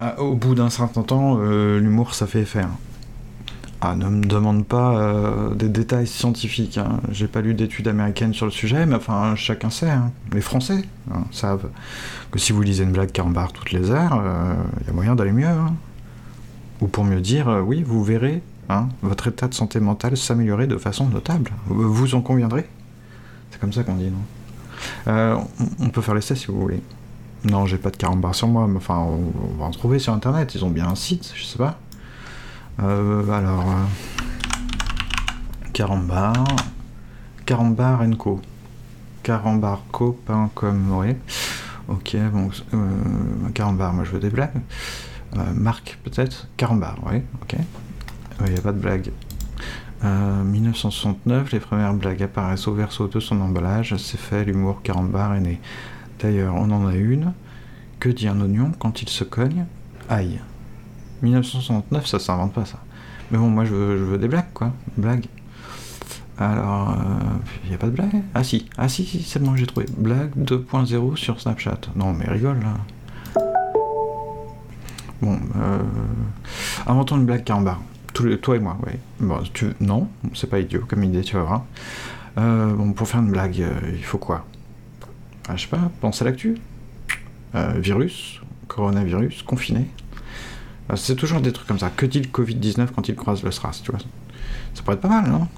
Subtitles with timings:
[0.00, 2.60] Ah, au bout d'un certain temps, euh, l'humour, ça fait effet.
[2.60, 2.70] hein.
[3.82, 6.78] Ah, ne me demande pas euh, des détails scientifiques.
[6.78, 7.00] hein.
[7.10, 9.90] J'ai pas lu d'études américaines sur le sujet, mais enfin, chacun sait.
[9.90, 10.10] hein.
[10.32, 11.68] Les Français hein, savent
[12.30, 14.22] que si vous lisez une blague carambar toutes les heures,
[14.80, 15.46] il y a moyen d'aller mieux.
[15.46, 15.74] hein.
[16.80, 18.42] Ou pour mieux dire, euh, oui, vous verrez
[19.02, 21.50] votre état de santé mentale s'améliorer de façon notable.
[21.66, 22.68] Vous en conviendrez
[23.50, 24.22] C'est comme ça qu'on dit, non?
[25.08, 25.36] Euh,
[25.80, 26.80] on- On peut faire l'essai si vous voulez.
[27.44, 30.54] Non, j'ai pas de carambar sur moi, mais enfin, on, va en trouver sur internet.
[30.54, 31.78] Ils ont bien un site, je sais pas.
[32.82, 33.68] Euh, alors.
[33.68, 33.84] euh,
[35.72, 36.34] carambar.
[37.46, 38.40] Carambar Co.
[39.22, 41.16] Carambarco.com, ouais.
[41.88, 42.50] Ok, bon.
[42.74, 44.60] Euh, carambar, moi je veux des blagues.
[45.36, 47.56] Euh, marque, peut-être Carambar, oui, ok.
[48.46, 49.10] Il n'y a pas de blague.
[50.04, 53.96] Euh, 1969, les premières blagues apparaissent au verso de son emballage.
[53.96, 55.60] C'est fait, l'humour Carambar est né.
[56.20, 57.32] D'ailleurs, on en a une.
[57.98, 59.66] Que dit un oignon quand il se cogne?
[60.08, 60.40] Aïe.
[61.22, 62.78] 1969, ça s'invente pas ça.
[63.30, 64.72] Mais bon, moi je veux, des blagues, quoi.
[64.96, 65.26] Blagues.
[66.38, 66.96] Alors,
[67.64, 69.86] il n'y a pas de blague Ah si, ah si, si, c'est bon, j'ai trouvé.
[69.98, 71.80] Blague 2.0 sur Snapchat.
[71.96, 73.42] Non, mais rigole là.
[75.20, 75.78] Bon, euh...
[76.86, 77.80] inventons une blague carambar.
[78.24, 78.92] Les- toi et moi, oui.
[79.20, 79.66] Bon, tu...
[79.80, 81.64] Non, c'est pas idiot comme idée, tu vas voir.
[82.38, 84.46] Euh, bon, pour faire une blague, euh, il faut quoi?
[85.56, 86.56] Je sais pas, penser à l'actu.
[87.54, 89.88] Euh, virus, coronavirus, confiné.
[90.90, 91.90] Euh, c'est toujours des trucs comme ça.
[91.90, 94.00] Que dit le Covid-19 quand il croise le SRAS, tu vois?
[94.74, 95.48] Ça pourrait être pas mal, non?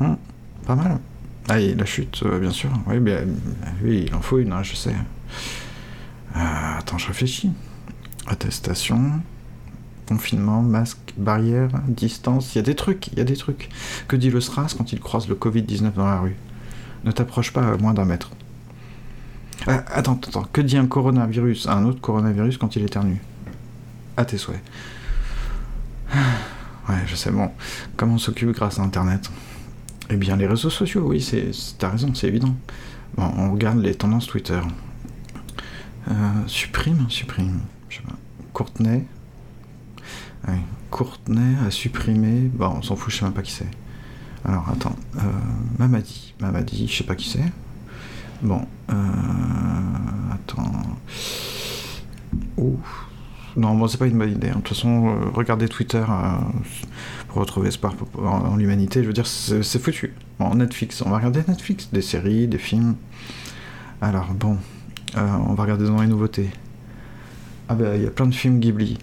[0.00, 0.16] Hum,
[0.66, 0.98] Pas mal.
[1.48, 2.70] Ah, et la chute, euh, bien sûr.
[2.86, 3.24] Oui, bien,
[3.82, 4.94] oui, il en faut une, hein, je sais.
[6.34, 7.50] Attends, je réfléchis.
[8.26, 9.20] Attestation,
[10.06, 13.68] confinement, masque, barrière, distance, il y a des trucs, il y a des trucs.
[14.08, 16.36] Que dit le SRAS quand il croise le Covid-19 dans la rue?
[17.04, 18.30] Ne t'approche pas moins d'un mètre.
[19.66, 23.20] Ah, attends, attends, que dit un coronavirus à un autre coronavirus quand il éternue
[24.16, 24.62] À tes souhaits.
[26.88, 27.52] Ouais, je sais, bon.
[27.96, 29.30] Comment on s'occupe grâce à Internet?
[30.08, 32.56] Eh bien, les réseaux sociaux, oui, c'est, t'as raison, c'est évident.
[33.16, 34.60] Bon, on regarde les tendances Twitter.
[36.10, 36.12] Euh,
[36.46, 37.60] supprime, supprime.
[37.88, 38.16] Je sais pas.
[38.52, 39.04] Courtenay.
[40.48, 40.52] Ah
[40.90, 42.50] Courtenay a supprimé.
[42.52, 43.70] Bon, on s'en fout, je sais même pas qui c'est.
[44.44, 44.96] Alors, attends.
[45.18, 45.20] Euh,
[45.78, 46.34] Mamadi.
[46.40, 47.52] Mamadi, je sais pas qui c'est.
[48.42, 48.66] Bon.
[48.90, 48.94] Euh,
[50.32, 50.72] attends.
[52.56, 53.06] Ouf.
[53.56, 54.48] Non, bon, c'est pas une bonne idée.
[54.48, 54.56] hein.
[54.56, 56.32] De toute façon, euh, regardez Twitter euh,
[57.28, 59.02] pour retrouver espoir en, l'humanité.
[59.02, 60.14] Je veux dire, c'est foutu.
[60.38, 62.94] Bon, Netflix, on va regarder Netflix, des séries, des films.
[64.00, 64.56] Alors, bon,
[65.16, 66.50] euh, on va regarder dans les nouveautés.
[67.68, 68.98] Ah bah, il y a plein de films Ghibli.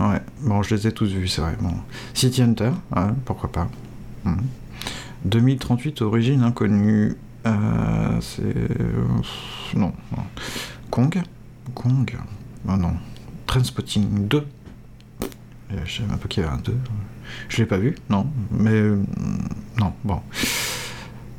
[0.00, 1.56] Ouais, bon, je les ai tous vus, c'est vrai.
[1.60, 1.72] Bon.
[2.12, 3.68] City Hunter, ouais, pourquoi pas.
[4.24, 4.42] Mhm.
[5.24, 7.16] 2038, origine inconnue.
[7.46, 8.42] Euh, c'est...
[8.44, 9.06] euh,
[9.74, 10.22] non, non.
[10.90, 11.22] Kong
[11.74, 12.16] Kong
[12.68, 12.94] Ah non.
[13.46, 14.46] Trainspotting 2
[15.72, 16.76] Euh, Je même pas qu'il y avait un 2.
[17.48, 18.26] Je l'ai pas vu, non.
[18.50, 18.70] Mais...
[18.70, 19.02] euh,
[19.78, 20.20] non, bon.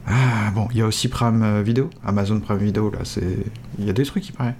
[0.06, 3.38] Ah, bon, il y a aussi Prime Video, Amazon Prime Video, là, c'est...
[3.80, 4.56] Il y a des trucs, il paraît.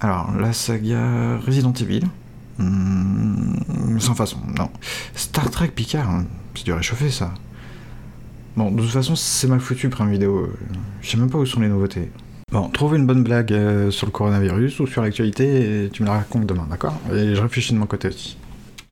[0.00, 2.04] Alors, la saga Resident Evil.
[2.58, 4.70] Hmm, sans façon, non.
[5.14, 6.24] Star Trek Picard, hein,
[6.54, 7.34] c'est du réchauffé, ça.
[8.56, 10.48] Bon, de toute façon, c'est mal foutu, Prime Video.
[11.02, 12.10] Je sais même pas où sont les nouveautés.
[12.50, 16.08] Bon, trouve une bonne blague euh, sur le coronavirus ou sur l'actualité et tu me
[16.08, 16.94] la racontes demain, d'accord?
[17.12, 18.38] Et je réfléchis de mon côté aussi.